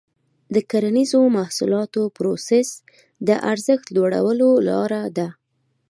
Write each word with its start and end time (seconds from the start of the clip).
د 0.53 0.55
کرنیزو 0.69 1.21
محصولاتو 1.37 2.01
پروسس 2.17 2.69
د 3.27 3.29
ارزښت 3.51 3.85
لوړولو 3.95 4.49
لاره 4.69 5.01
ده. 5.17 5.27